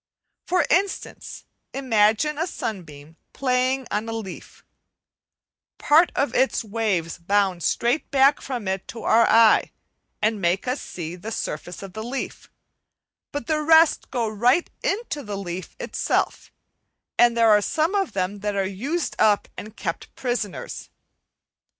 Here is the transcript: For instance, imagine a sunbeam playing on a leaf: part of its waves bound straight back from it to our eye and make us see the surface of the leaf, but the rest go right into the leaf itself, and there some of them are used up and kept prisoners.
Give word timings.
For 0.47 0.65
instance, 0.71 1.45
imagine 1.75 2.39
a 2.39 2.47
sunbeam 2.47 3.17
playing 3.33 3.85
on 3.91 4.09
a 4.09 4.13
leaf: 4.13 4.65
part 5.77 6.11
of 6.15 6.33
its 6.33 6.63
waves 6.63 7.19
bound 7.19 7.61
straight 7.61 8.09
back 8.09 8.41
from 8.41 8.67
it 8.67 8.87
to 8.87 9.03
our 9.03 9.27
eye 9.29 9.73
and 10.19 10.41
make 10.41 10.67
us 10.67 10.81
see 10.81 11.15
the 11.15 11.31
surface 11.31 11.83
of 11.83 11.93
the 11.93 12.01
leaf, 12.01 12.49
but 13.31 13.45
the 13.45 13.61
rest 13.61 14.09
go 14.09 14.27
right 14.27 14.71
into 14.81 15.21
the 15.21 15.37
leaf 15.37 15.75
itself, 15.79 16.51
and 17.19 17.37
there 17.37 17.61
some 17.61 17.93
of 17.93 18.13
them 18.13 18.39
are 18.43 18.63
used 18.63 19.15
up 19.19 19.47
and 19.55 19.77
kept 19.77 20.15
prisoners. 20.15 20.89